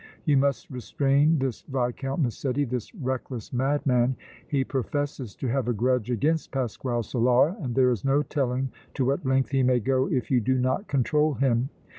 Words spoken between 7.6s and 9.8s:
and there is no telling to what length he may